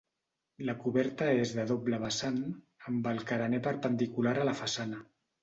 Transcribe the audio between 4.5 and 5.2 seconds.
la façana.